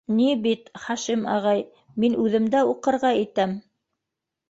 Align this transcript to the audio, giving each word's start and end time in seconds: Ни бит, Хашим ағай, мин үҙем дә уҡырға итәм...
Ни 0.19 0.29
бит, 0.45 0.71
Хашим 0.85 1.27
ағай, 1.35 1.63
мин 2.07 2.19
үҙем 2.25 2.51
дә 2.57 2.65
уҡырға 2.73 3.15
итәм... 3.25 3.59